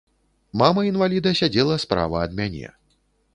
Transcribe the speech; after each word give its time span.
Мама 0.61 0.85
інваліда 0.91 1.33
сядзела 1.41 1.77
справа 1.85 2.25
ад 2.29 2.35
мяне. 2.41 2.73